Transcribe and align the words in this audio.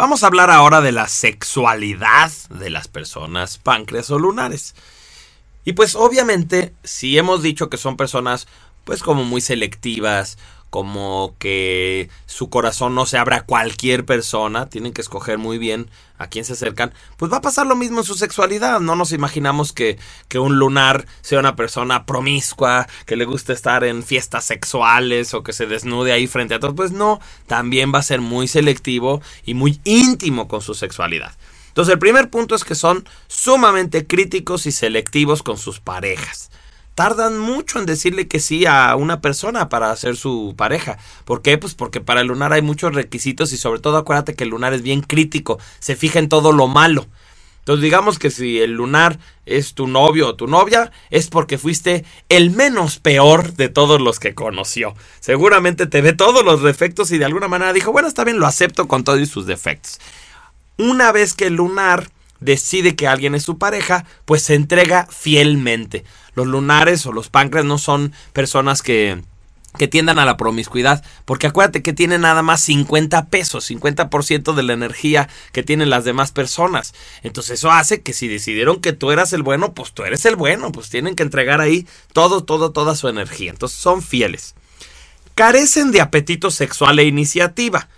Vamos 0.00 0.24
a 0.24 0.28
hablar 0.28 0.50
ahora 0.50 0.80
de 0.80 0.92
la 0.92 1.08
sexualidad 1.08 2.32
de 2.48 2.70
las 2.70 2.88
personas 2.88 3.58
páncreas 3.58 4.10
o 4.10 4.18
lunares. 4.18 4.74
Y 5.62 5.74
pues 5.74 5.94
obviamente, 5.94 6.72
si 6.82 7.18
hemos 7.18 7.42
dicho 7.42 7.68
que 7.68 7.76
son 7.76 7.98
personas 7.98 8.48
pues 8.90 9.04
como 9.04 9.22
muy 9.22 9.40
selectivas, 9.40 10.36
como 10.68 11.36
que 11.38 12.10
su 12.26 12.50
corazón 12.50 12.96
no 12.96 13.06
se 13.06 13.18
abra 13.18 13.36
a 13.36 13.42
cualquier 13.46 14.04
persona, 14.04 14.68
tienen 14.68 14.92
que 14.92 15.00
escoger 15.00 15.38
muy 15.38 15.58
bien 15.58 15.88
a 16.18 16.26
quién 16.26 16.44
se 16.44 16.54
acercan, 16.54 16.92
pues 17.16 17.32
va 17.32 17.36
a 17.36 17.40
pasar 17.40 17.68
lo 17.68 17.76
mismo 17.76 18.00
en 18.00 18.04
su 18.04 18.16
sexualidad, 18.16 18.80
no 18.80 18.96
nos 18.96 19.12
imaginamos 19.12 19.72
que, 19.72 19.96
que 20.26 20.40
un 20.40 20.58
lunar 20.58 21.06
sea 21.20 21.38
una 21.38 21.54
persona 21.54 22.04
promiscua, 22.04 22.88
que 23.06 23.14
le 23.14 23.26
guste 23.26 23.52
estar 23.52 23.84
en 23.84 24.02
fiestas 24.02 24.44
sexuales 24.44 25.34
o 25.34 25.44
que 25.44 25.52
se 25.52 25.66
desnude 25.66 26.10
ahí 26.10 26.26
frente 26.26 26.54
a 26.54 26.58
todos, 26.58 26.74
pues 26.74 26.90
no, 26.90 27.20
también 27.46 27.94
va 27.94 28.00
a 28.00 28.02
ser 28.02 28.20
muy 28.20 28.48
selectivo 28.48 29.22
y 29.44 29.54
muy 29.54 29.80
íntimo 29.84 30.48
con 30.48 30.62
su 30.62 30.74
sexualidad. 30.74 31.32
Entonces 31.68 31.92
el 31.92 32.00
primer 32.00 32.28
punto 32.28 32.56
es 32.56 32.64
que 32.64 32.74
son 32.74 33.08
sumamente 33.28 34.08
críticos 34.08 34.66
y 34.66 34.72
selectivos 34.72 35.44
con 35.44 35.58
sus 35.58 35.78
parejas 35.78 36.50
tardan 37.00 37.38
mucho 37.38 37.78
en 37.78 37.86
decirle 37.86 38.28
que 38.28 38.40
sí 38.40 38.66
a 38.66 38.94
una 38.94 39.22
persona 39.22 39.70
para 39.70 39.96
ser 39.96 40.16
su 40.16 40.52
pareja. 40.54 40.98
¿Por 41.24 41.40
qué? 41.40 41.56
Pues 41.56 41.74
porque 41.74 42.02
para 42.02 42.20
el 42.20 42.26
lunar 42.26 42.52
hay 42.52 42.60
muchos 42.60 42.94
requisitos 42.94 43.54
y 43.54 43.56
sobre 43.56 43.80
todo 43.80 43.96
acuérdate 43.96 44.34
que 44.34 44.44
el 44.44 44.50
lunar 44.50 44.74
es 44.74 44.82
bien 44.82 45.00
crítico, 45.00 45.58
se 45.78 45.96
fija 45.96 46.18
en 46.18 46.28
todo 46.28 46.52
lo 46.52 46.68
malo. 46.68 47.06
Entonces 47.60 47.82
digamos 47.82 48.18
que 48.18 48.30
si 48.30 48.60
el 48.60 48.72
lunar 48.72 49.18
es 49.46 49.72
tu 49.72 49.86
novio 49.86 50.28
o 50.28 50.34
tu 50.34 50.46
novia, 50.46 50.92
es 51.08 51.28
porque 51.28 51.56
fuiste 51.56 52.04
el 52.28 52.50
menos 52.50 52.98
peor 52.98 53.54
de 53.54 53.70
todos 53.70 53.98
los 53.98 54.20
que 54.20 54.34
conoció. 54.34 54.94
Seguramente 55.20 55.86
te 55.86 56.02
ve 56.02 56.12
todos 56.12 56.44
los 56.44 56.62
defectos 56.62 57.12
y 57.12 57.16
de 57.16 57.24
alguna 57.24 57.48
manera 57.48 57.72
dijo, 57.72 57.92
bueno, 57.92 58.08
está 58.08 58.24
bien, 58.24 58.38
lo 58.38 58.46
acepto 58.46 58.88
con 58.88 59.04
todos 59.04 59.26
sus 59.26 59.46
defectos. 59.46 60.00
Una 60.76 61.12
vez 61.12 61.32
que 61.32 61.46
el 61.46 61.54
lunar 61.54 62.10
decide 62.40 62.96
que 62.96 63.06
alguien 63.06 63.34
es 63.34 63.42
su 63.42 63.58
pareja, 63.58 64.04
pues 64.24 64.42
se 64.42 64.54
entrega 64.54 65.06
fielmente. 65.06 66.04
Los 66.34 66.46
lunares 66.46 67.06
o 67.06 67.12
los 67.12 67.28
páncreas 67.28 67.64
no 67.64 67.78
son 67.78 68.12
personas 68.32 68.82
que 68.82 69.22
que 69.78 69.88
tiendan 69.88 70.18
a 70.18 70.24
la 70.24 70.36
promiscuidad, 70.36 71.04
porque 71.24 71.46
acuérdate 71.46 71.82
que 71.82 71.92
tienen 71.92 72.22
nada 72.22 72.42
más 72.42 72.60
50 72.62 73.26
pesos, 73.26 73.70
50% 73.70 74.52
de 74.54 74.62
la 74.62 74.72
energía 74.72 75.28
que 75.52 75.62
tienen 75.62 75.90
las 75.90 76.04
demás 76.04 76.32
personas. 76.32 76.92
Entonces 77.22 77.60
eso 77.60 77.70
hace 77.70 78.02
que 78.02 78.12
si 78.12 78.26
decidieron 78.26 78.80
que 78.80 78.92
tú 78.92 79.12
eras 79.12 79.32
el 79.32 79.42
bueno, 79.42 79.72
pues 79.72 79.92
tú 79.92 80.02
eres 80.02 80.24
el 80.24 80.36
bueno, 80.36 80.72
pues 80.72 80.90
tienen 80.90 81.14
que 81.14 81.22
entregar 81.22 81.60
ahí 81.60 81.86
todo, 82.12 82.42
todo, 82.42 82.72
toda 82.72 82.96
su 82.96 83.08
energía. 83.08 83.50
Entonces 83.50 83.78
son 83.78 84.02
fieles. 84.02 84.54
Carecen 85.36 85.92
de 85.92 86.00
apetito 86.00 86.50
sexual 86.50 86.98
e 86.98 87.04
iniciativa. 87.04 87.88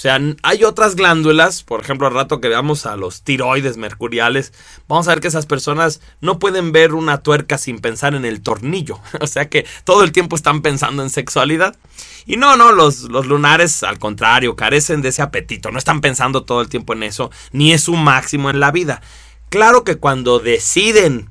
O 0.00 0.02
sea, 0.02 0.18
hay 0.42 0.64
otras 0.64 0.96
glándulas, 0.96 1.62
por 1.62 1.82
ejemplo, 1.82 2.06
al 2.06 2.14
rato 2.14 2.40
que 2.40 2.48
veamos 2.48 2.86
a 2.86 2.96
los 2.96 3.20
tiroides 3.20 3.76
mercuriales, 3.76 4.54
vamos 4.88 5.06
a 5.06 5.10
ver 5.10 5.20
que 5.20 5.28
esas 5.28 5.44
personas 5.44 6.00
no 6.22 6.38
pueden 6.38 6.72
ver 6.72 6.94
una 6.94 7.18
tuerca 7.18 7.58
sin 7.58 7.80
pensar 7.80 8.14
en 8.14 8.24
el 8.24 8.40
tornillo. 8.40 8.98
O 9.20 9.26
sea 9.26 9.50
que 9.50 9.66
todo 9.84 10.02
el 10.02 10.12
tiempo 10.12 10.36
están 10.36 10.62
pensando 10.62 11.02
en 11.02 11.10
sexualidad. 11.10 11.76
Y 12.24 12.38
no, 12.38 12.56
no, 12.56 12.72
los, 12.72 13.10
los 13.10 13.26
lunares 13.26 13.82
al 13.82 13.98
contrario, 13.98 14.56
carecen 14.56 15.02
de 15.02 15.10
ese 15.10 15.20
apetito, 15.20 15.70
no 15.70 15.76
están 15.76 16.00
pensando 16.00 16.44
todo 16.44 16.62
el 16.62 16.70
tiempo 16.70 16.94
en 16.94 17.02
eso, 17.02 17.30
ni 17.52 17.74
es 17.74 17.82
su 17.82 17.94
máximo 17.94 18.48
en 18.48 18.58
la 18.58 18.70
vida. 18.70 19.02
Claro 19.50 19.84
que 19.84 19.96
cuando 19.96 20.38
deciden 20.38 21.28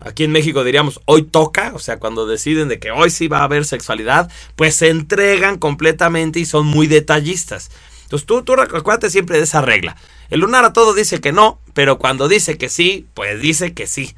aquí 0.00 0.24
en 0.24 0.32
México 0.32 0.64
diríamos 0.64 1.00
hoy 1.04 1.22
toca, 1.22 1.70
o 1.72 1.78
sea, 1.78 2.00
cuando 2.00 2.26
deciden 2.26 2.66
de 2.66 2.80
que 2.80 2.90
hoy 2.90 3.10
sí 3.10 3.28
va 3.28 3.38
a 3.38 3.44
haber 3.44 3.64
sexualidad, 3.64 4.28
pues 4.56 4.74
se 4.74 4.88
entregan 4.88 5.56
completamente 5.56 6.40
y 6.40 6.46
son 6.46 6.66
muy 6.66 6.88
detallistas. 6.88 7.70
Entonces 8.08 8.24
tú, 8.24 8.42
tú 8.42 8.54
acuérdate 8.54 9.10
siempre 9.10 9.36
de 9.36 9.44
esa 9.44 9.60
regla. 9.60 9.94
El 10.30 10.40
lunar 10.40 10.64
a 10.64 10.72
todo 10.72 10.94
dice 10.94 11.20
que 11.20 11.30
no, 11.30 11.60
pero 11.74 11.98
cuando 11.98 12.26
dice 12.26 12.56
que 12.56 12.70
sí, 12.70 13.06
pues 13.12 13.38
dice 13.42 13.74
que 13.74 13.86
sí. 13.86 14.14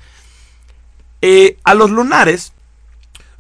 Eh, 1.23 1.57
a 1.65 1.75
los 1.75 1.91
lunares 1.91 2.53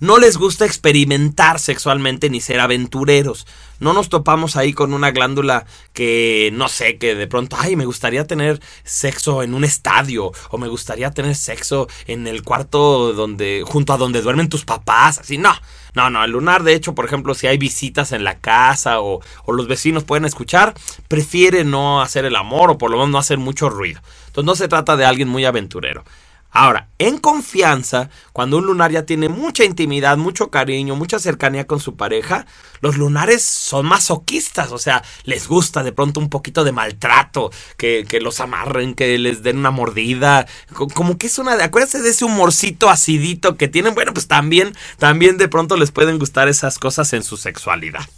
no 0.01 0.19
les 0.19 0.39
gusta 0.39 0.65
experimentar 0.65 1.61
sexualmente 1.61 2.31
ni 2.31 2.41
ser 2.41 2.59
aventureros. 2.61 3.47
No 3.79 3.93
nos 3.93 4.09
topamos 4.09 4.57
ahí 4.57 4.73
con 4.73 4.93
una 4.93 5.11
glándula 5.11 5.67
que, 5.93 6.51
no 6.55 6.69
sé, 6.69 6.99
que 6.99 7.15
de 7.15 7.27
pronto, 7.27 7.57
ay, 7.59 7.77
me 7.77 7.85
gustaría 7.85 8.27
tener 8.27 8.61
sexo 8.83 9.43
en 9.43 9.55
un 9.55 9.65
estadio 9.65 10.33
o 10.51 10.59
me 10.59 10.69
gustaría 10.69 11.11
tener 11.11 11.35
sexo 11.37 11.87
en 12.07 12.27
el 12.27 12.43
cuarto 12.43 13.13
donde, 13.13 13.63
junto 13.67 13.93
a 13.93 13.99
donde 13.99 14.23
duermen 14.23 14.49
tus 14.49 14.65
papás. 14.65 15.19
Así, 15.19 15.39
no. 15.39 15.53
No, 15.95 16.09
no, 16.09 16.23
el 16.23 16.31
lunar, 16.31 16.63
de 16.63 16.75
hecho, 16.75 16.95
por 16.95 17.05
ejemplo, 17.05 17.35
si 17.35 17.49
hay 17.49 17.59
visitas 17.59 18.13
en 18.13 18.23
la 18.23 18.39
casa 18.39 19.01
o, 19.01 19.21
o, 19.45 19.53
los 19.53 19.67
vecinos 19.67 20.05
pueden 20.05 20.25
escuchar, 20.25 20.73
prefiere 21.09 21.65
no 21.65 22.01
hacer 22.01 22.25
el 22.25 22.37
amor 22.37 22.71
o 22.71 22.79
por 22.79 22.91
lo 22.91 22.97
menos 22.97 23.11
no 23.11 23.19
hacer 23.19 23.39
mucho 23.39 23.69
ruido. 23.69 24.01
Entonces 24.29 24.47
no 24.47 24.55
se 24.55 24.69
trata 24.69 24.97
de 24.97 25.05
alguien 25.05 25.29
muy 25.29 25.45
aventurero. 25.45 26.05
Ahora, 26.53 26.89
en 26.99 27.19
confianza, 27.19 28.11
cuando 28.33 28.59
un 28.59 28.67
lunar 28.67 28.91
ya 28.91 29.07
tiene 29.07 29.29
mucha 29.29 29.65
intimidad, 29.65 30.17
mucho 30.17 30.51
cariño, 30.51 30.97
mucha 30.97 31.21
cercanía 31.21 31.67
con 31.67 31.79
su 31.79 31.97
pareja, 31.97 32.45
los 32.81 32.97
lunares 32.97 33.43
son 33.43 33.87
masoquistas, 33.87 34.73
o 34.73 34.79
sea, 34.79 35.05
les 35.25 35.47
gusta 35.47 35.85
de 35.85 35.93
pronto 35.93 36.19
un 36.19 36.29
poquito 36.29 36.65
de 36.65 36.73
maltrato, 36.73 37.51
que, 37.77 38.05
que 38.09 38.21
los 38.21 38.41
amarren, 38.41 38.95
que 38.95 39.17
les 39.19 39.43
den 39.43 39.59
una 39.59 39.71
mordida, 39.71 40.47
como 40.95 41.19
que 41.19 41.29
es 41.29 41.39
una... 41.39 41.53
Acuérdense 41.63 42.01
de 42.01 42.11
ese 42.11 42.25
humorcito 42.25 42.91
acidito 42.91 43.57
que 43.57 43.69
tienen, 43.69 43.95
bueno, 43.95 44.13
pues 44.13 44.27
también, 44.27 44.75
también 44.99 45.39
de 45.39 45.49
pronto 45.49 45.77
les 45.77 45.93
pueden 45.93 46.19
gustar 46.19 46.49
esas 46.49 46.79
cosas 46.79 47.13
en 47.13 47.23
su 47.23 47.37
sexualidad. 47.37 48.09